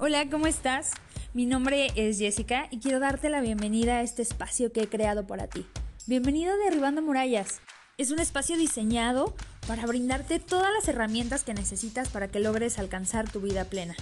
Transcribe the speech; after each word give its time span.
Hola, 0.00 0.30
¿cómo 0.30 0.46
estás? 0.46 0.92
Mi 1.34 1.44
nombre 1.44 1.88
es 1.96 2.20
Jessica 2.20 2.68
y 2.70 2.78
quiero 2.78 3.00
darte 3.00 3.30
la 3.30 3.40
bienvenida 3.40 3.96
a 3.96 4.02
este 4.02 4.22
espacio 4.22 4.70
que 4.70 4.82
he 4.82 4.88
creado 4.88 5.26
para 5.26 5.48
ti. 5.48 5.66
Bienvenido 6.06 6.52
a 6.52 6.56
Derribando 6.56 7.02
Murallas. 7.02 7.60
Es 7.96 8.12
un 8.12 8.20
espacio 8.20 8.56
diseñado 8.56 9.34
para 9.66 9.86
brindarte 9.86 10.38
todas 10.38 10.72
las 10.72 10.86
herramientas 10.86 11.42
que 11.42 11.52
necesitas 11.52 12.10
para 12.10 12.28
que 12.28 12.38
logres 12.38 12.78
alcanzar 12.78 13.28
tu 13.28 13.40
vida 13.40 13.64
plena. 13.64 13.96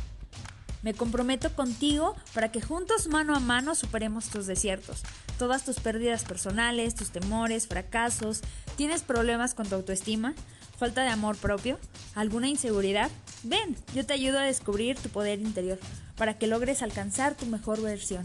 Me 0.86 0.94
comprometo 0.94 1.52
contigo 1.52 2.14
para 2.32 2.52
que 2.52 2.60
juntos 2.60 3.08
mano 3.08 3.34
a 3.34 3.40
mano 3.40 3.74
superemos 3.74 4.28
tus 4.28 4.46
desiertos, 4.46 5.02
todas 5.36 5.64
tus 5.64 5.80
pérdidas 5.80 6.22
personales, 6.22 6.94
tus 6.94 7.10
temores, 7.10 7.66
fracasos. 7.66 8.42
¿Tienes 8.76 9.02
problemas 9.02 9.54
con 9.54 9.66
tu 9.66 9.74
autoestima? 9.74 10.32
¿Falta 10.78 11.02
de 11.02 11.08
amor 11.08 11.38
propio? 11.38 11.80
¿Alguna 12.14 12.46
inseguridad? 12.46 13.10
Ven, 13.42 13.74
yo 13.96 14.06
te 14.06 14.12
ayudo 14.12 14.38
a 14.38 14.42
descubrir 14.42 14.96
tu 14.96 15.08
poder 15.08 15.40
interior 15.40 15.80
para 16.16 16.38
que 16.38 16.46
logres 16.46 16.82
alcanzar 16.82 17.34
tu 17.34 17.46
mejor 17.46 17.82
versión. 17.82 18.24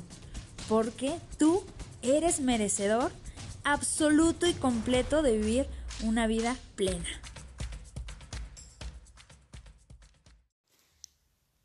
Porque 0.69 1.17
tú 1.39 1.63
eres 2.03 2.41
merecedor 2.41 3.11
absoluto 3.63 4.45
y 4.45 4.53
completo 4.53 5.23
de 5.23 5.35
vivir 5.35 5.65
una 6.03 6.27
vida 6.27 6.55
plena. 6.75 7.09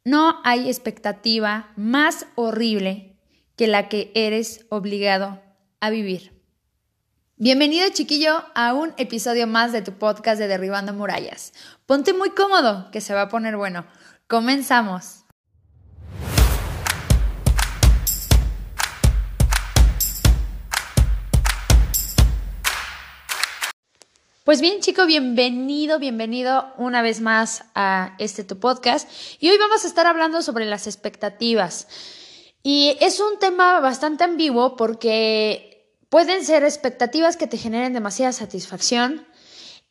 No 0.06 0.40
hay 0.44 0.68
expectativa 0.68 1.72
más 1.74 2.26
horrible 2.36 3.16
que 3.56 3.66
la 3.66 3.88
que 3.88 4.12
eres 4.14 4.64
obligado 4.68 5.42
a 5.80 5.90
vivir. 5.90 6.40
Bienvenido 7.38 7.88
chiquillo 7.88 8.44
a 8.54 8.72
un 8.72 8.94
episodio 8.98 9.48
más 9.48 9.72
de 9.72 9.82
tu 9.82 9.94
podcast 9.94 10.38
de 10.38 10.46
Derribando 10.46 10.92
Murallas. 10.92 11.52
Ponte 11.86 12.12
muy 12.12 12.30
cómodo, 12.30 12.88
que 12.92 13.00
se 13.00 13.14
va 13.14 13.22
a 13.22 13.28
poner 13.28 13.56
bueno. 13.56 13.84
Comenzamos. 14.28 15.25
Pues 24.46 24.62
bien, 24.62 24.80
chico, 24.80 25.04
bienvenido, 25.04 25.98
bienvenido 25.98 26.72
una 26.78 27.02
vez 27.02 27.20
más 27.20 27.64
a 27.74 28.14
este 28.18 28.44
tu 28.44 28.58
podcast. 28.58 29.10
Y 29.40 29.50
hoy 29.50 29.58
vamos 29.58 29.84
a 29.84 29.88
estar 29.88 30.06
hablando 30.06 30.40
sobre 30.40 30.64
las 30.64 30.86
expectativas. 30.86 31.88
Y 32.62 32.96
es 33.00 33.20
un 33.20 33.38
tema 33.38 33.80
bastante 33.80 34.24
ambiguo 34.24 34.76
porque 34.76 35.76
Pueden 36.08 36.44
ser 36.44 36.62
expectativas 36.62 37.36
que 37.36 37.48
te 37.48 37.58
generen 37.58 37.92
demasiada 37.92 38.32
satisfacción 38.32 39.26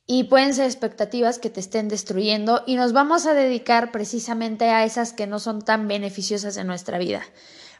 y 0.07 0.25
pueden 0.25 0.53
ser 0.53 0.65
expectativas 0.65 1.39
que 1.39 1.49
te 1.49 1.59
estén 1.59 1.89
destruyendo 1.89 2.63
y 2.65 2.75
nos 2.75 2.93
vamos 2.93 3.25
a 3.25 3.33
dedicar 3.33 3.91
precisamente 3.91 4.69
a 4.69 4.85
esas 4.85 5.11
que 5.11 5.27
no 5.27 5.39
son 5.39 5.61
tan 5.61 5.89
beneficiosas 5.89 6.55
en 6.55 6.67
nuestra 6.67 6.97
vida. 6.97 7.21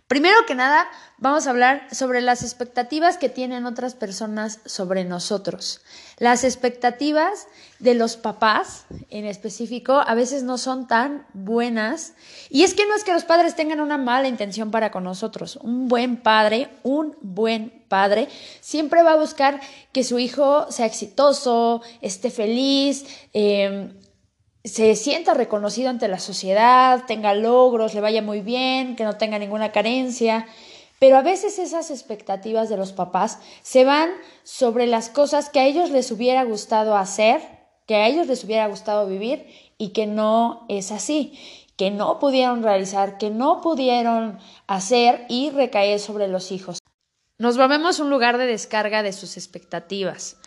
Primero 0.07 0.35
que 0.45 0.53
nada, 0.53 0.87
vamos 1.17 1.47
a 1.47 1.49
hablar 1.49 1.87
sobre 1.91 2.21
las 2.21 2.43
expectativas 2.43 3.17
que 3.17 3.27
tienen 3.27 3.65
otras 3.65 3.95
personas 3.95 4.59
sobre 4.63 5.03
nosotros. 5.03 5.81
Las 6.19 6.43
expectativas 6.43 7.47
de 7.79 7.95
los 7.95 8.15
papás, 8.15 8.85
en 9.09 9.25
específico, 9.25 9.93
a 9.93 10.13
veces 10.13 10.43
no 10.43 10.59
son 10.59 10.87
tan 10.87 11.25
buenas. 11.33 12.13
Y 12.51 12.61
es 12.61 12.75
que 12.75 12.85
no 12.85 12.95
es 12.95 13.03
que 13.03 13.13
los 13.13 13.23
padres 13.23 13.55
tengan 13.55 13.79
una 13.79 13.97
mala 13.97 14.27
intención 14.27 14.69
para 14.69 14.91
con 14.91 15.03
nosotros. 15.03 15.55
Un 15.55 15.87
buen 15.87 16.17
padre, 16.17 16.69
un 16.83 17.17
buen 17.21 17.83
padre, 17.87 18.27
siempre 18.61 19.01
va 19.01 19.13
a 19.13 19.17
buscar 19.17 19.59
que 19.91 20.03
su 20.03 20.19
hijo 20.19 20.71
sea 20.71 20.85
exitoso, 20.85 21.81
esté 22.01 22.29
feliz, 22.29 23.05
eh, 23.33 23.89
se 24.65 24.95
sienta 24.95 25.33
reconocido 25.33 25.89
ante 25.89 26.07
la 26.07 26.19
sociedad, 26.19 27.03
tenga 27.05 27.33
logros, 27.35 27.93
le 27.93 28.01
vaya 28.01 28.21
muy 28.21 28.41
bien, 28.41 28.95
que 28.95 29.03
no 29.03 29.17
tenga 29.17 29.37
ninguna 29.37 29.71
carencia. 29.71 30.47
Pero 30.99 31.17
a 31.17 31.21
veces 31.21 31.59
esas 31.59 31.91
expectativas 31.91 32.67
de 32.69 32.77
los 32.77 32.91
papás 32.91 33.39
se 33.61 33.85
van 33.85 34.09
sobre 34.43 34.87
las 34.87 35.09
cosas 35.09 35.49
que 35.49 35.59
a 35.59 35.65
ellos 35.65 35.91
les 35.91 36.11
hubiera 36.11 36.43
gustado 36.43 36.97
hacer, 36.97 37.41
que 37.85 37.95
a 37.95 38.07
ellos 38.07 38.27
les 38.27 38.43
hubiera 38.43 38.67
gustado 38.67 39.07
vivir 39.07 39.45
y 39.77 39.89
que 39.89 40.07
no 40.07 40.65
es 40.67 40.91
así, 40.91 41.37
que 41.75 41.91
no 41.91 42.17
pudieron 42.17 42.63
realizar, 42.63 43.17
que 43.19 43.29
no 43.29 43.61
pudieron 43.61 44.39
hacer 44.65 45.25
y 45.29 45.51
recaer 45.51 45.99
sobre 45.99 46.27
los 46.27 46.51
hijos. 46.51 46.79
Nos 47.37 47.57
volvemos 47.57 47.99
un 47.99 48.09
lugar 48.09 48.37
de 48.37 48.47
descarga 48.47 49.03
de 49.03 49.13
sus 49.13 49.37
expectativas. 49.37 50.37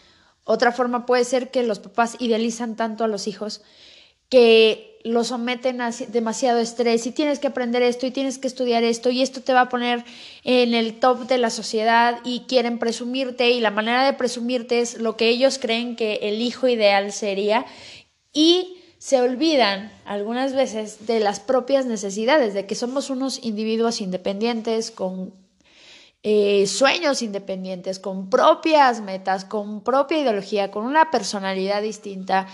Otra 0.44 0.72
forma 0.72 1.04
puede 1.04 1.24
ser 1.24 1.50
que 1.50 1.62
los 1.62 1.78
papás 1.78 2.16
idealizan 2.18 2.74
tanto 2.74 3.04
a 3.04 3.08
los 3.08 3.28
hijos 3.28 3.62
que 4.28 4.88
lo 5.04 5.24
someten 5.24 5.80
a 5.80 5.90
demasiado 5.90 6.58
estrés 6.58 7.06
y 7.06 7.12
tienes 7.12 7.38
que 7.38 7.46
aprender 7.46 7.82
esto 7.82 8.06
y 8.06 8.10
tienes 8.10 8.38
que 8.38 8.48
estudiar 8.48 8.84
esto 8.84 9.10
y 9.10 9.22
esto 9.22 9.40
te 9.40 9.52
va 9.52 9.62
a 9.62 9.68
poner 9.68 10.04
en 10.44 10.74
el 10.74 10.98
top 10.98 11.26
de 11.26 11.38
la 11.38 11.50
sociedad 11.50 12.18
y 12.24 12.40
quieren 12.40 12.78
presumirte 12.78 13.50
y 13.50 13.60
la 13.60 13.70
manera 13.70 14.04
de 14.04 14.12
presumirte 14.12 14.80
es 14.80 14.98
lo 14.98 15.16
que 15.16 15.28
ellos 15.28 15.58
creen 15.58 15.96
que 15.96 16.14
el 16.22 16.42
hijo 16.42 16.68
ideal 16.68 17.12
sería 17.12 17.64
y 18.32 18.76
se 18.98 19.20
olvidan 19.20 19.92
algunas 20.04 20.52
veces 20.52 21.06
de 21.06 21.20
las 21.20 21.38
propias 21.38 21.86
necesidades, 21.86 22.52
de 22.52 22.66
que 22.66 22.74
somos 22.74 23.10
unos 23.10 23.44
individuos 23.44 24.00
independientes 24.00 24.90
con 24.90 25.32
eh, 26.24 26.66
sueños 26.66 27.22
independientes, 27.22 28.00
con 28.00 28.28
propias 28.28 29.00
metas, 29.00 29.44
con 29.44 29.84
propia 29.84 30.18
ideología, 30.18 30.72
con 30.72 30.84
una 30.84 31.12
personalidad 31.12 31.80
distinta 31.80 32.48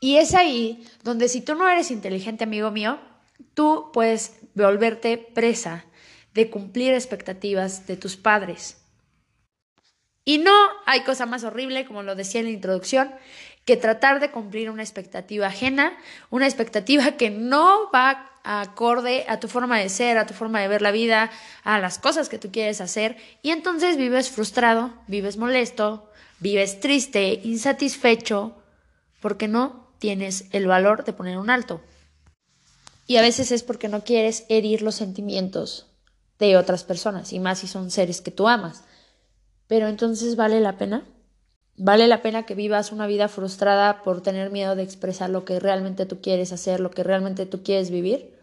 y 0.00 0.16
es 0.16 0.34
ahí 0.34 0.86
donde 1.02 1.28
si 1.28 1.40
tú 1.40 1.54
no 1.54 1.68
eres 1.68 1.90
inteligente, 1.90 2.44
amigo 2.44 2.70
mío, 2.70 2.98
tú 3.54 3.90
puedes 3.92 4.36
volverte 4.54 5.18
presa 5.18 5.84
de 6.34 6.50
cumplir 6.50 6.92
expectativas 6.92 7.86
de 7.86 7.96
tus 7.96 8.16
padres. 8.16 8.78
Y 10.24 10.38
no 10.38 10.54
hay 10.86 11.02
cosa 11.02 11.26
más 11.26 11.44
horrible, 11.44 11.86
como 11.86 12.02
lo 12.02 12.14
decía 12.14 12.40
en 12.40 12.46
la 12.46 12.52
introducción, 12.52 13.10
que 13.64 13.76
tratar 13.76 14.20
de 14.20 14.30
cumplir 14.30 14.70
una 14.70 14.82
expectativa 14.82 15.46
ajena, 15.46 15.96
una 16.30 16.46
expectativa 16.46 17.12
que 17.12 17.30
no 17.30 17.90
va 17.90 18.30
acorde 18.42 19.24
a 19.28 19.40
tu 19.40 19.48
forma 19.48 19.78
de 19.78 19.88
ser, 19.88 20.18
a 20.18 20.26
tu 20.26 20.34
forma 20.34 20.60
de 20.60 20.68
ver 20.68 20.82
la 20.82 20.90
vida, 20.90 21.30
a 21.62 21.78
las 21.78 21.98
cosas 21.98 22.28
que 22.28 22.38
tú 22.38 22.52
quieres 22.52 22.80
hacer, 22.82 23.16
y 23.42 23.50
entonces 23.50 23.96
vives 23.96 24.30
frustrado, 24.30 24.92
vives 25.06 25.38
molesto, 25.38 26.10
vives 26.40 26.80
triste, 26.80 27.40
insatisfecho, 27.42 28.54
porque 29.20 29.48
no 29.48 29.83
tienes 30.04 30.48
el 30.50 30.66
valor 30.66 31.06
de 31.06 31.14
poner 31.14 31.38
un 31.38 31.48
alto. 31.48 31.80
Y 33.06 33.16
a 33.16 33.22
veces 33.22 33.50
es 33.52 33.62
porque 33.62 33.88
no 33.88 34.04
quieres 34.04 34.44
herir 34.50 34.82
los 34.82 34.96
sentimientos 34.96 35.86
de 36.38 36.58
otras 36.58 36.84
personas, 36.84 37.32
y 37.32 37.40
más 37.40 37.60
si 37.60 37.66
son 37.66 37.90
seres 37.90 38.20
que 38.20 38.30
tú 38.30 38.46
amas. 38.46 38.84
Pero 39.66 39.88
entonces 39.88 40.36
vale 40.36 40.60
la 40.60 40.76
pena. 40.76 41.06
Vale 41.78 42.06
la 42.06 42.20
pena 42.20 42.42
que 42.42 42.54
vivas 42.54 42.92
una 42.92 43.06
vida 43.06 43.28
frustrada 43.28 44.02
por 44.02 44.22
tener 44.22 44.50
miedo 44.50 44.76
de 44.76 44.82
expresar 44.82 45.30
lo 45.30 45.46
que 45.46 45.58
realmente 45.58 46.04
tú 46.04 46.20
quieres 46.20 46.52
hacer, 46.52 46.80
lo 46.80 46.90
que 46.90 47.02
realmente 47.02 47.46
tú 47.46 47.62
quieres 47.62 47.90
vivir. 47.90 48.38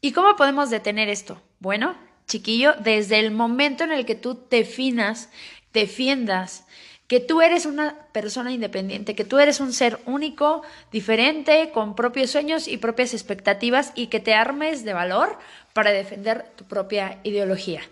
¿Y 0.00 0.10
cómo 0.10 0.34
podemos 0.34 0.70
detener 0.70 1.08
esto? 1.08 1.40
Bueno, 1.60 1.94
chiquillo, 2.26 2.74
desde 2.82 3.20
el 3.20 3.30
momento 3.30 3.84
en 3.84 3.92
el 3.92 4.06
que 4.06 4.16
tú 4.16 4.40
definas, 4.50 5.28
defiendas 5.72 6.66
que 7.08 7.20
tú 7.20 7.40
eres 7.40 7.66
una 7.66 8.08
persona 8.12 8.50
independiente, 8.50 9.14
que 9.14 9.24
tú 9.24 9.38
eres 9.38 9.60
un 9.60 9.72
ser 9.72 10.00
único, 10.06 10.62
diferente, 10.90 11.70
con 11.72 11.94
propios 11.94 12.30
sueños 12.30 12.66
y 12.66 12.78
propias 12.78 13.14
expectativas 13.14 13.92
y 13.94 14.08
que 14.08 14.20
te 14.20 14.34
armes 14.34 14.84
de 14.84 14.92
valor 14.92 15.38
para 15.72 15.92
defender 15.92 16.44
tu 16.56 16.64
propia 16.64 17.20
ideología. 17.22 17.82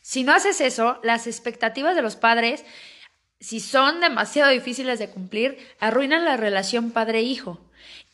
Si 0.00 0.22
no 0.22 0.32
haces 0.32 0.60
eso, 0.60 1.00
las 1.02 1.26
expectativas 1.26 1.96
de 1.96 2.02
los 2.02 2.16
padres, 2.16 2.64
si 3.40 3.60
son 3.60 4.00
demasiado 4.00 4.50
difíciles 4.50 4.98
de 4.98 5.10
cumplir, 5.10 5.58
arruinan 5.80 6.24
la 6.24 6.36
relación 6.36 6.92
padre-hijo. 6.92 7.60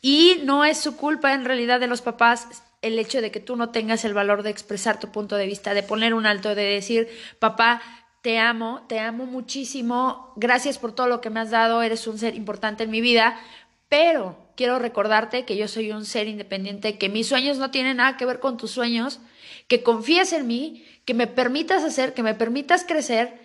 Y 0.01 0.41
no 0.43 0.65
es 0.65 0.77
su 0.77 0.97
culpa 0.97 1.33
en 1.33 1.45
realidad 1.45 1.79
de 1.79 1.87
los 1.87 2.01
papás 2.01 2.47
el 2.81 2.99
hecho 2.99 3.21
de 3.21 3.31
que 3.31 3.39
tú 3.39 3.55
no 3.55 3.69
tengas 3.69 4.05
el 4.05 4.13
valor 4.13 4.43
de 4.43 4.51
expresar 4.51 4.99
tu 4.99 5.11
punto 5.11 5.37
de 5.37 5.47
vista, 5.47 5.73
de 5.73 5.83
poner 5.83 6.13
un 6.13 6.25
alto, 6.25 6.53
de 6.53 6.63
decir, 6.63 7.09
papá, 7.39 7.81
te 8.25 8.39
amo, 8.39 8.83
te 8.89 8.97
amo 8.97 9.27
muchísimo, 9.27 10.33
gracias 10.35 10.79
por 10.79 10.95
todo 10.95 11.05
lo 11.05 11.21
que 11.21 11.29
me 11.29 11.41
has 11.41 11.51
dado, 11.51 11.83
eres 11.83 12.07
un 12.07 12.17
ser 12.17 12.33
importante 12.33 12.83
en 12.83 12.89
mi 12.89 12.99
vida, 12.99 13.39
pero 13.87 14.49
quiero 14.55 14.79
recordarte 14.79 15.45
que 15.45 15.55
yo 15.55 15.67
soy 15.67 15.91
un 15.91 16.05
ser 16.05 16.27
independiente, 16.27 16.97
que 16.97 17.07
mis 17.07 17.27
sueños 17.27 17.59
no 17.59 17.69
tienen 17.69 17.97
nada 17.97 18.17
que 18.17 18.25
ver 18.25 18.39
con 18.39 18.57
tus 18.57 18.71
sueños, 18.71 19.19
que 19.67 19.83
confíes 19.83 20.33
en 20.33 20.47
mí, 20.47 20.83
que 21.05 21.13
me 21.13 21.27
permitas 21.27 21.83
hacer, 21.83 22.15
que 22.15 22.23
me 22.23 22.33
permitas 22.33 22.83
crecer, 22.83 23.39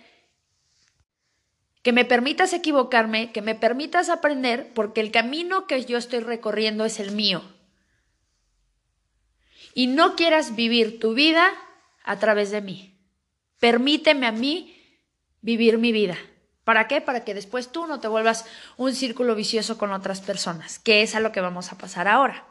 que 1.83 1.93
me 1.93 2.03
permitas 2.03 2.51
equivocarme, 2.51 3.31
que 3.31 3.43
me 3.43 3.53
permitas 3.53 4.09
aprender, 4.09 4.71
porque 4.73 5.01
el 5.01 5.11
camino 5.11 5.67
que 5.67 5.85
yo 5.85 5.99
estoy 5.99 6.21
recorriendo 6.21 6.85
es 6.85 6.99
el 6.99 7.11
mío. 7.11 7.43
Y 9.75 9.85
no 9.85 10.15
quieras 10.15 10.55
vivir 10.55 10.99
tu 10.99 11.13
vida 11.13 11.51
a 12.03 12.17
través 12.17 12.49
de 12.49 12.61
mí. 12.61 12.90
Permíteme 13.61 14.25
a 14.25 14.31
mí 14.31 14.75
vivir 15.41 15.77
mi 15.77 15.91
vida. 15.91 16.17
¿Para 16.63 16.87
qué? 16.87 16.99
Para 16.99 17.23
que 17.23 17.35
después 17.35 17.71
tú 17.71 17.85
no 17.85 17.99
te 17.99 18.07
vuelvas 18.07 18.45
un 18.75 18.95
círculo 18.95 19.35
vicioso 19.35 19.77
con 19.77 19.93
otras 19.93 20.19
personas, 20.19 20.79
que 20.79 21.03
es 21.03 21.13
a 21.13 21.19
lo 21.19 21.31
que 21.31 21.41
vamos 21.41 21.71
a 21.71 21.77
pasar 21.77 22.07
ahora. 22.07 22.43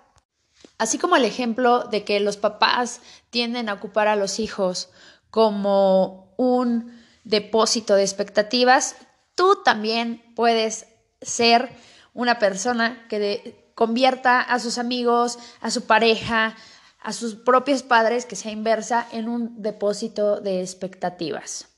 Así 0.79 0.99
como 0.99 1.17
el 1.17 1.25
ejemplo 1.25 1.81
de 1.81 2.05
que 2.05 2.21
los 2.21 2.37
papás 2.37 3.01
tienden 3.31 3.69
a 3.69 3.75
ocupar 3.75 4.07
a 4.07 4.15
los 4.15 4.39
hijos 4.39 4.89
como 5.31 6.33
un 6.37 6.97
depósito 7.25 7.97
de 7.97 8.03
expectativas, 8.03 8.95
tú 9.35 9.62
también 9.65 10.23
puedes 10.37 10.87
ser 11.21 11.71
una 12.15 12.39
persona 12.39 13.05
que 13.09 13.73
convierta 13.75 14.41
a 14.41 14.61
sus 14.61 14.79
amigos, 14.79 15.41
a 15.61 15.73
su 15.73 15.87
pareja, 15.87 16.55
a 17.00 17.12
sus 17.12 17.35
propios 17.35 17.82
padres, 17.82 18.26
que 18.26 18.37
sea 18.37 18.52
inversa, 18.52 19.06
en 19.12 19.29
un 19.29 19.62
depósito 19.62 20.41
de 20.41 20.61
expectativas. 20.61 21.69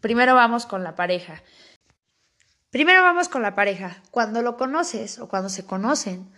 Primero 0.00 0.34
vamos 0.34 0.66
con 0.66 0.82
la 0.82 0.96
pareja. 0.96 1.42
Primero 2.70 3.02
vamos 3.02 3.28
con 3.28 3.42
la 3.42 3.54
pareja. 3.54 4.02
Cuando 4.10 4.42
lo 4.42 4.56
conoces 4.56 5.18
o 5.18 5.28
cuando 5.28 5.48
se 5.48 5.64
conocen, 5.64 6.32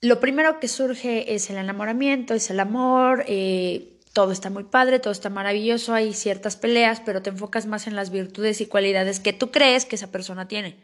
lo 0.00 0.20
primero 0.20 0.60
que 0.60 0.68
surge 0.68 1.34
es 1.34 1.50
el 1.50 1.56
enamoramiento, 1.56 2.34
es 2.34 2.50
el 2.50 2.60
amor, 2.60 3.24
eh, 3.26 3.98
todo 4.12 4.32
está 4.32 4.50
muy 4.50 4.64
padre, 4.64 4.98
todo 4.98 5.12
está 5.12 5.30
maravilloso, 5.30 5.94
hay 5.94 6.14
ciertas 6.14 6.56
peleas, 6.56 7.00
pero 7.00 7.22
te 7.22 7.30
enfocas 7.30 7.66
más 7.66 7.86
en 7.86 7.96
las 7.96 8.10
virtudes 8.10 8.60
y 8.60 8.66
cualidades 8.66 9.20
que 9.20 9.32
tú 9.32 9.50
crees 9.50 9.84
que 9.84 9.96
esa 9.96 10.10
persona 10.10 10.48
tiene. 10.48 10.76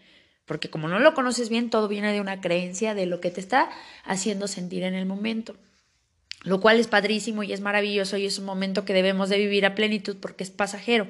Porque 0.45 0.71
como 0.71 0.89
no 0.89 0.99
lo 0.99 1.15
conoces 1.15 1.49
bien, 1.49 1.71
todo 1.71 1.89
viene 1.89 2.13
de 2.13 2.21
una 2.21 2.41
creencia 2.41 2.95
de 2.95 3.07
lo 3.07 3.21
que 3.21 3.31
te 3.31 3.41
está 3.41 3.69
haciendo 4.05 4.49
sentir 4.49 4.85
en 4.85 4.95
el 4.95 5.07
momento. 5.07 5.57
Lo 6.47 6.61
cual 6.61 6.79
es 6.79 6.87
padrísimo 6.87 7.43
y 7.43 7.53
es 7.53 7.61
maravilloso 7.61 8.17
y 8.17 8.25
es 8.25 8.39
un 8.39 8.45
momento 8.45 8.85
que 8.85 8.95
debemos 8.95 9.29
de 9.29 9.39
vivir 9.39 9.67
a 9.67 9.75
plenitud 9.75 10.17
porque 10.21 10.45
es 10.45 10.51
pasajero. 10.51 11.09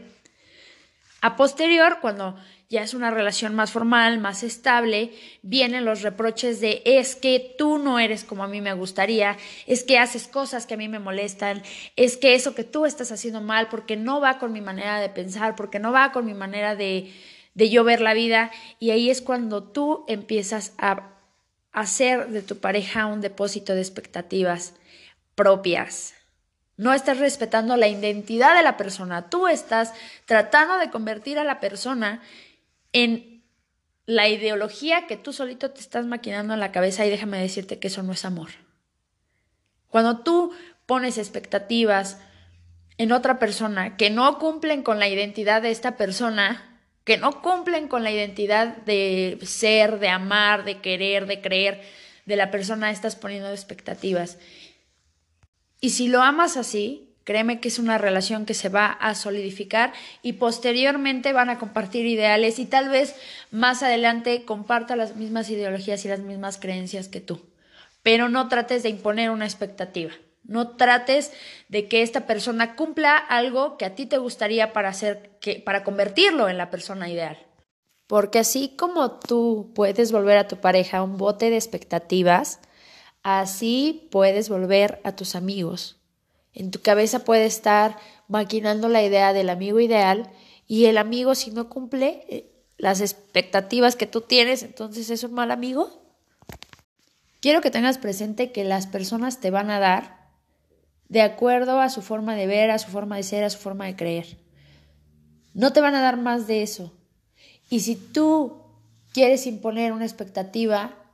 A 1.21 1.37
posterior, 1.37 1.99
cuando 2.01 2.37
ya 2.71 2.83
es 2.83 2.95
una 2.95 3.11
relación 3.11 3.55
más 3.55 3.71
formal, 3.71 4.19
más 4.19 4.43
estable, 4.43 5.13
vienen 5.43 5.85
los 5.85 6.01
reproches 6.01 6.61
de 6.61 6.81
es 6.87 7.17
que 7.17 7.55
tú 7.59 7.77
no 7.77 7.99
eres 7.99 8.25
como 8.25 8.45
a 8.45 8.49
mí 8.49 8.63
me 8.63 8.73
gustaría, 8.73 9.37
es 9.67 9.85
que 9.85 9.99
haces 9.99 10.27
cosas 10.27 10.65
que 10.65 10.73
a 10.73 10.79
mí 10.79 10.89
me 10.89 11.01
molestan, 11.01 11.63
es 11.97 12.17
que 12.17 12.35
eso 12.35 12.55
que 12.55 12.65
tú 12.65 12.87
estás 12.87 13.13
haciendo 13.13 13.43
mal 13.43 13.69
porque 13.69 13.97
no 13.97 14.23
va 14.23 14.39
con 14.39 14.55
mi 14.55 14.63
manera 14.63 15.01
de 15.01 15.11
pensar, 15.11 15.55
porque 15.55 15.79
no 15.79 15.93
va 15.93 16.13
con 16.13 16.25
mi 16.25 16.33
manera 16.33 16.77
de, 16.77 17.13
de 17.53 17.69
yo 17.69 17.85
ver 17.85 18.01
la 18.01 18.15
vida 18.15 18.51
y 18.81 18.91
ahí 18.91 19.11
es 19.11 19.21
cuando 19.21 19.63
tú 19.65 20.07
empiezas 20.09 20.73
a 20.79 21.11
hacer 21.73 22.29
de 22.29 22.41
tu 22.41 22.57
pareja 22.57 23.05
un 23.05 23.21
depósito 23.21 23.75
de 23.75 23.83
expectativas 23.83 24.73
propias, 25.37 26.15
no 26.77 26.93
estás 26.93 27.19
respetando 27.19 27.77
la 27.77 27.89
identidad 27.89 28.57
de 28.57 28.63
la 28.63 28.77
persona. 28.77 29.31
Tú 29.31 29.47
estás 29.47 29.93
tratando 30.27 30.79
de 30.79 30.91
convertir 30.91 31.39
a 31.39 31.45
la 31.45 31.61
persona 31.61 32.21
en 32.93 33.45
la 34.05 34.29
ideología 34.29 35.07
que 35.07 35.17
tú 35.17 35.33
solito 35.33 35.71
te 35.71 35.81
estás 35.81 36.07
maquinando 36.07 36.55
en 36.55 36.61
la 36.61 36.73
cabeza 36.73 37.07
y 37.07 37.11
déjame 37.11 37.39
decirte 37.39 37.79
que 37.79 37.89
eso 37.89 38.03
no 38.03 38.13
es 38.13 38.25
amor. 38.25 38.51
Cuando 39.89 40.19
tú 40.19 40.53
pones 40.85 41.19
expectativas 41.19 42.19
en 42.99 43.13
otra 43.13 43.39
persona 43.39 43.97
que 43.97 44.11
no 44.11 44.39
cumplen 44.39 44.83
con 44.83 44.99
la 44.99 45.09
identidad 45.09 45.63
de 45.63 45.71
esta 45.71 45.97
persona, 45.97 46.81
que 47.05 47.17
no 47.17 47.41
cumplen 47.41 47.89
con 47.89 48.03
la 48.03 48.11
identidad 48.11 48.77
de 48.79 49.39
ser, 49.43 49.99
de 49.99 50.09
amar, 50.09 50.65
de 50.65 50.81
querer, 50.81 51.27
de 51.27 51.41
creer 51.41 51.83
de 52.27 52.37
la 52.37 52.51
persona, 52.51 52.91
estás 52.91 53.17
poniendo 53.17 53.51
expectativas. 53.51 54.39
Y 55.87 55.91
si 55.91 56.09
lo 56.09 56.21
amas 56.21 56.57
así, 56.57 57.15
créeme 57.23 57.61
que 57.61 57.69
es 57.69 57.79
una 57.79 57.97
relación 57.97 58.45
que 58.45 58.55
se 58.55 58.69
va 58.69 58.87
a 58.87 59.15
solidificar 59.15 59.93
y 60.21 60.33
posteriormente 60.33 61.33
van 61.33 61.49
a 61.49 61.61
compartir 61.61 62.07
ideales 62.07 62.59
y 62.59 62.67
tal 62.67 62.89
vez 62.89 63.15
más 63.53 63.85
adelante 63.85 64.45
comparta 64.45 64.97
las 64.97 65.15
mismas 65.15 65.49
ideologías 65.49 66.05
y 66.05 66.09
las 66.09 66.19
mismas 66.19 66.59
creencias 66.59 67.07
que 67.07 67.21
tú. 67.21 67.41
Pero 68.03 68.29
no 68.29 68.49
trates 68.49 68.83
de 68.83 68.89
imponer 68.89 69.31
una 69.31 69.45
expectativa. 69.45 70.11
No 70.43 70.71
trates 70.71 71.31
de 71.69 71.87
que 71.87 72.03
esta 72.03 72.27
persona 72.27 72.75
cumpla 72.75 73.17
algo 73.17 73.79
que 73.79 73.85
a 73.85 73.95
ti 73.95 74.07
te 74.07 74.19
gustaría 74.19 74.73
para 74.73 74.89
hacer 74.89 75.39
que 75.41 75.63
para 75.65 75.85
convertirlo 75.85 76.49
en 76.49 76.59
la 76.59 76.69
persona 76.69 77.09
ideal. 77.09 77.39
Porque 78.09 78.41
así 78.41 78.75
como 78.77 79.21
tú 79.21 79.71
puedes 79.73 80.11
volver 80.11 80.37
a 80.37 80.49
tu 80.49 80.57
pareja 80.57 81.05
un 81.05 81.17
bote 81.17 81.49
de 81.49 81.55
expectativas, 81.55 82.59
Así 83.29 84.09
puedes 84.13 84.49
volver 84.49 85.01
a 85.03 85.17
tus 85.17 85.35
amigos. 85.35 85.97
En 86.55 86.71
tu 86.71 86.81
cabeza 86.81 87.25
puede 87.25 87.45
estar 87.45 87.97
maquinando 88.29 88.89
la 88.89 89.03
idea 89.03 89.33
del 89.33 89.51
amigo 89.51 89.81
ideal 89.81 90.31
y 90.69 90.85
el 90.85 90.97
amigo 90.97 91.35
si 91.35 91.51
no 91.51 91.69
cumple 91.69 92.25
eh, 92.29 92.53
las 92.79 93.01
expectativas 93.01 93.97
que 93.97 94.07
tú 94.07 94.21
tienes, 94.21 94.63
entonces 94.63 95.11
es 95.11 95.25
un 95.25 95.35
mal 95.35 95.51
amigo. 95.51 96.15
Quiero 97.41 97.61
que 97.61 97.73
tengas 97.73 97.99
presente 97.99 98.53
que 98.53 98.63
las 98.63 98.87
personas 98.87 99.41
te 99.41 99.51
van 99.51 99.73
a 99.73 99.81
dar 99.81 100.31
de 101.09 101.23
acuerdo 101.23 101.81
a 101.81 101.91
su 101.91 102.03
forma 102.03 102.37
de 102.37 102.47
ver, 102.47 102.71
a 102.71 102.79
su 102.79 102.93
forma 102.93 103.17
de 103.17 103.25
ser, 103.25 103.43
a 103.43 103.51
su 103.51 103.59
forma 103.59 103.87
de 103.87 103.97
creer. 103.97 104.39
No 105.53 105.73
te 105.73 105.81
van 105.81 105.97
a 105.97 106.01
dar 106.01 106.17
más 106.17 106.47
de 106.47 106.63
eso. 106.63 106.93
Y 107.71 107.81
si 107.81 107.97
tú 107.97 108.63
quieres 109.13 109.49
imponer 109.49 109.91
una 109.93 110.05
expectativa, 110.05 111.06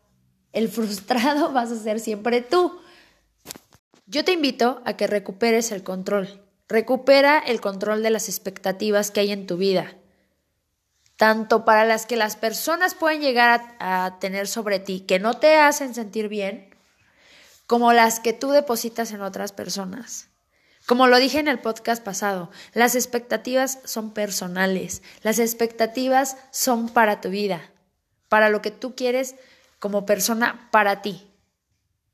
el 0.53 0.69
frustrado 0.69 1.53
vas 1.53 1.71
a 1.71 1.79
ser 1.79 2.01
siempre 2.01 2.41
tú. 2.41 2.81
Yo 4.07 4.25
te 4.25 4.33
invito 4.33 4.83
a 4.85 4.97
que 4.97 5.07
recuperes 5.07 5.73
el 5.73 5.83
control. 5.83 6.43
Recupera 6.69 7.39
el 7.39 7.61
control 7.61 8.03
de 8.03 8.11
las 8.11 8.29
expectativas 8.29 9.11
que 9.11 9.21
hay 9.21 9.33
en 9.33 9.47
tu 9.47 9.57
vida, 9.57 9.95
tanto 11.17 11.65
para 11.65 11.85
las 11.85 12.07
que 12.07 12.17
las 12.17 12.37
personas 12.37 12.95
pueden 12.95 13.21
llegar 13.21 13.77
a, 13.79 14.17
tener 14.21 14.49
sobre 14.49 14.79
ti, 14.79 15.01
que 15.01 15.19
no 15.19 15.35
te 15.35 15.57
hacen 15.57 15.95
sentir 15.95 16.29
bien, 16.29 16.75
como 17.67 17.93
las 17.93 18.21
que 18.21 18.33
tú 18.33 18.51
depositas 18.51 19.13
en 19.13 19.21
otras 19.21 19.53
personas. 19.53 20.29
Como 20.87 21.07
lo 21.07 21.19
dije 21.19 21.39
en 21.39 21.49
el 21.49 21.61
podcast 21.61 22.03
pasado, 22.03 22.51
las 22.73 22.95
expectativas 22.95 23.79
son 23.85 24.13
personales, 24.13 25.03
las 25.23 25.39
expectativas 25.39 26.37
son 26.51 26.89
para 26.89 27.21
tu 27.21 27.29
vida, 27.29 27.71
para 28.29 28.49
lo 28.49 28.63
que 28.63 28.71
tú 28.71 28.95
quieres 28.95 29.37
como 29.83 30.07
persona 30.07 30.69
para 30.71 31.03
ti. 31.03 31.27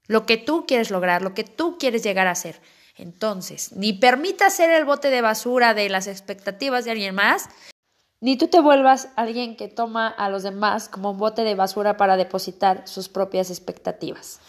Lo 0.06 0.24
que 0.24 0.38
tú 0.38 0.64
quieres 0.66 0.90
lograr, 0.90 1.20
lo 1.20 1.34
que 1.34 1.44
tú 1.44 1.76
quieres 1.76 2.02
llegar 2.02 2.26
a 2.26 2.34
ser. 2.34 2.62
Entonces, 2.96 3.72
ni 3.72 3.92
permita 3.92 4.48
ser 4.48 4.70
el 4.70 4.86
bote 4.86 5.10
de 5.10 5.20
basura 5.20 5.74
de 5.74 5.90
las 5.90 6.06
expectativas 6.06 6.86
de 6.86 6.92
alguien 6.92 7.14
más, 7.14 7.50
ni 8.22 8.38
tú 8.38 8.48
te 8.48 8.60
vuelvas 8.60 9.10
alguien 9.16 9.54
que 9.54 9.68
toma 9.68 10.08
a 10.08 10.30
los 10.30 10.44
demás 10.44 10.88
como 10.88 11.10
un 11.10 11.18
bote 11.18 11.44
de 11.44 11.54
basura 11.56 11.98
para 11.98 12.16
depositar 12.16 12.88
sus 12.88 13.10
propias 13.10 13.50
expectativas. 13.50 14.40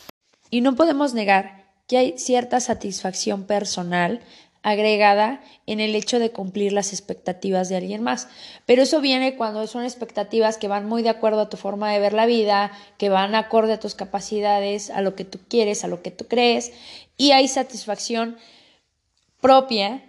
Y 0.49 0.61
no 0.61 0.77
podemos 0.77 1.13
negar 1.13 1.65
que 1.87 1.97
hay 1.97 2.17
cierta 2.17 2.61
satisfacción 2.61 3.43
personal 3.43 4.21
agregada 4.61 5.41
en 5.67 5.79
el 5.79 5.95
hecho 5.95 6.19
de 6.19 6.31
cumplir 6.31 6.73
las 6.73 6.91
expectativas 6.91 7.69
de 7.69 7.77
alguien 7.77 8.03
más. 8.03 8.27
Pero 8.65 8.83
eso 8.83 9.01
viene 9.01 9.35
cuando 9.35 9.65
son 9.67 9.83
expectativas 9.83 10.57
que 10.57 10.67
van 10.67 10.87
muy 10.87 11.01
de 11.01 11.09
acuerdo 11.09 11.41
a 11.41 11.49
tu 11.49 11.57
forma 11.57 11.91
de 11.91 11.99
ver 11.99 12.13
la 12.13 12.25
vida, 12.25 12.71
que 12.97 13.09
van 13.09 13.35
acorde 13.35 13.73
a 13.73 13.79
tus 13.79 13.95
capacidades, 13.95 14.89
a 14.89 15.01
lo 15.01 15.15
que 15.15 15.25
tú 15.25 15.39
quieres, 15.47 15.83
a 15.83 15.87
lo 15.87 16.01
que 16.01 16.11
tú 16.11 16.27
crees, 16.27 16.73
y 17.17 17.31
hay 17.31 17.47
satisfacción 17.47 18.37
propia 19.39 20.03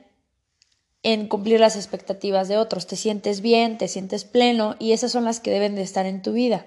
en 1.02 1.28
cumplir 1.28 1.60
las 1.60 1.76
expectativas 1.76 2.48
de 2.48 2.58
otros. 2.58 2.86
Te 2.86 2.96
sientes 2.96 3.40
bien, 3.40 3.78
te 3.78 3.88
sientes 3.88 4.24
pleno 4.24 4.76
y 4.78 4.92
esas 4.92 5.12
son 5.12 5.24
las 5.24 5.40
que 5.40 5.50
deben 5.50 5.74
de 5.74 5.82
estar 5.82 6.06
en 6.06 6.22
tu 6.22 6.32
vida. 6.32 6.66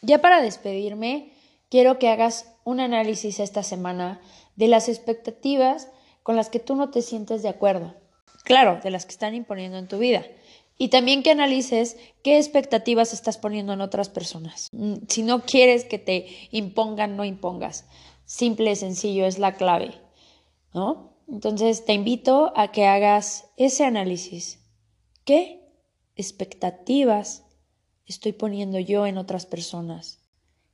Ya 0.00 0.20
para 0.20 0.40
despedirme, 0.40 1.32
quiero 1.70 1.98
que 1.98 2.08
hagas 2.08 2.46
un 2.64 2.80
análisis 2.80 3.40
esta 3.40 3.62
semana 3.62 4.20
de 4.56 4.68
las 4.68 4.88
expectativas 4.88 5.88
con 6.24 6.34
las 6.34 6.48
que 6.48 6.58
tú 6.58 6.74
no 6.74 6.90
te 6.90 7.02
sientes 7.02 7.42
de 7.42 7.50
acuerdo. 7.50 7.94
Claro, 8.42 8.80
de 8.82 8.90
las 8.90 9.04
que 9.04 9.12
están 9.12 9.34
imponiendo 9.34 9.78
en 9.78 9.86
tu 9.86 9.98
vida. 9.98 10.24
Y 10.76 10.88
también 10.88 11.22
que 11.22 11.30
analices 11.30 11.96
qué 12.22 12.38
expectativas 12.38 13.12
estás 13.12 13.38
poniendo 13.38 13.74
en 13.74 13.82
otras 13.82 14.08
personas. 14.08 14.70
Mm, 14.72 14.94
si 15.06 15.22
no 15.22 15.42
quieres 15.42 15.84
que 15.84 15.98
te 15.98 16.26
impongan, 16.50 17.16
no 17.16 17.24
impongas. 17.24 17.84
Simple, 18.24 18.74
sencillo, 18.74 19.26
es 19.26 19.38
la 19.38 19.54
clave. 19.54 19.94
¿No? 20.72 21.12
Entonces 21.28 21.84
te 21.84 21.92
invito 21.92 22.52
a 22.56 22.72
que 22.72 22.86
hagas 22.86 23.50
ese 23.56 23.84
análisis. 23.84 24.58
¿Qué 25.24 25.60
expectativas 26.16 27.44
estoy 28.06 28.32
poniendo 28.32 28.78
yo 28.78 29.06
en 29.06 29.18
otras 29.18 29.46
personas 29.46 30.20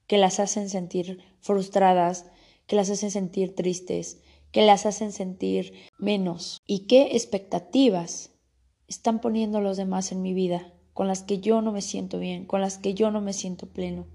que 0.07 0.17
las 0.17 0.41
hacen 0.41 0.69
sentir 0.69 1.23
frustradas, 1.41 2.27
que 2.67 2.77
las 2.77 2.89
hacen 2.89 3.11
sentir 3.11 3.55
tristes, 3.55 4.23
que 4.53 4.63
las 4.63 4.87
hacen 4.87 5.13
sentir 5.13 5.73
menos 5.99 6.59
y 6.67 6.87
qué 6.87 7.17
expectativas 7.17 8.31
están 8.89 9.21
poniendo 9.21 9.61
los 9.61 9.77
demás 9.77 10.13
en 10.13 10.23
mi 10.23 10.35
vida, 10.35 10.73
con 10.93 11.07
las 11.07 11.23
que 11.23 11.39
yo 11.39 11.63
no 11.63 11.73
me 11.73 11.83
siento 11.83 12.19
bien, 12.19 12.47
con 12.47 12.61
las 12.61 12.79
que 12.79 12.95
yo 12.95 13.11
no 13.11 13.21
me 13.21 13.33
siento 13.33 13.67
pleno. 13.67 14.07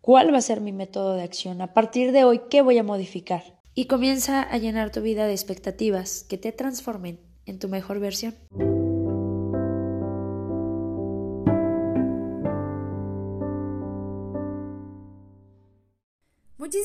¿Cuál 0.00 0.32
va 0.32 0.38
a 0.38 0.42
ser 0.42 0.60
mi 0.60 0.72
método 0.72 1.14
de 1.14 1.22
acción? 1.22 1.60
A 1.60 1.74
partir 1.74 2.12
de 2.12 2.24
hoy, 2.24 2.40
¿qué 2.50 2.62
voy 2.62 2.78
a 2.78 2.82
modificar? 2.82 3.60
Y 3.74 3.84
comienza 3.86 4.42
a 4.42 4.58
llenar 4.58 4.90
tu 4.90 5.00
vida 5.00 5.26
de 5.26 5.32
expectativas 5.32 6.24
que 6.24 6.38
te 6.38 6.52
transformen 6.52 7.20
en 7.46 7.58
tu 7.58 7.68
mejor 7.68 8.00
versión. 8.00 8.34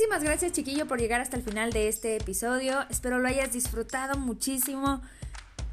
Muchísimas 0.07 0.23
gracias 0.23 0.53
chiquillo 0.53 0.87
por 0.87 1.01
llegar 1.01 1.19
hasta 1.19 1.35
el 1.35 1.43
final 1.43 1.73
de 1.73 1.89
este 1.89 2.15
episodio. 2.15 2.85
Espero 2.89 3.19
lo 3.19 3.27
hayas 3.27 3.51
disfrutado 3.51 4.17
muchísimo. 4.17 5.01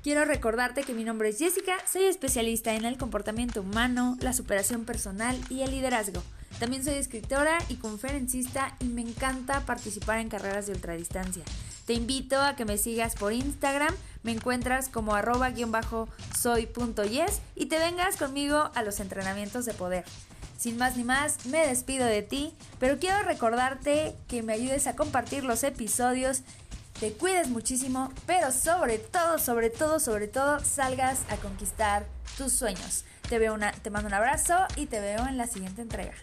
Quiero 0.02 0.24
recordarte 0.24 0.82
que 0.82 0.92
mi 0.92 1.04
nombre 1.04 1.28
es 1.28 1.38
Jessica, 1.38 1.76
soy 1.86 2.06
especialista 2.06 2.74
en 2.74 2.84
el 2.84 2.98
comportamiento 2.98 3.60
humano, 3.60 4.16
la 4.20 4.32
superación 4.32 4.86
personal 4.86 5.40
y 5.50 5.62
el 5.62 5.70
liderazgo. 5.70 6.20
También 6.58 6.82
soy 6.82 6.94
escritora 6.94 7.58
y 7.68 7.76
conferencista 7.76 8.74
y 8.80 8.86
me 8.86 9.02
encanta 9.02 9.64
participar 9.66 10.18
en 10.18 10.30
carreras 10.30 10.66
de 10.66 10.72
ultradistancia. 10.72 11.44
Te 11.86 11.92
invito 11.92 12.40
a 12.40 12.56
que 12.56 12.64
me 12.64 12.76
sigas 12.76 13.14
por 13.14 13.32
Instagram, 13.32 13.94
me 14.24 14.32
encuentras 14.32 14.88
como 14.88 15.14
arroba-soy.yes 15.14 17.40
y 17.54 17.66
te 17.66 17.78
vengas 17.78 18.16
conmigo 18.16 18.72
a 18.74 18.82
los 18.82 18.98
entrenamientos 18.98 19.64
de 19.64 19.74
poder. 19.74 20.04
Sin 20.56 20.76
más 20.78 20.96
ni 20.96 21.04
más, 21.04 21.46
me 21.46 21.66
despido 21.66 22.06
de 22.06 22.22
ti, 22.22 22.54
pero 22.78 22.98
quiero 22.98 23.22
recordarte 23.22 24.14
que 24.28 24.42
me 24.42 24.52
ayudes 24.52 24.86
a 24.86 24.96
compartir 24.96 25.44
los 25.44 25.62
episodios, 25.64 26.42
te 27.00 27.12
cuides 27.12 27.48
muchísimo, 27.48 28.12
pero 28.26 28.52
sobre 28.52 28.98
todo, 28.98 29.38
sobre 29.38 29.68
todo, 29.68 29.98
sobre 29.98 30.28
todo, 30.28 30.60
salgas 30.60 31.20
a 31.28 31.36
conquistar 31.36 32.06
tus 32.38 32.52
sueños. 32.52 33.04
Te, 33.28 33.38
veo 33.38 33.52
una, 33.52 33.72
te 33.72 33.90
mando 33.90 34.08
un 34.08 34.14
abrazo 34.14 34.54
y 34.76 34.86
te 34.86 35.00
veo 35.00 35.26
en 35.26 35.36
la 35.36 35.46
siguiente 35.46 35.82
entrega. 35.82 36.14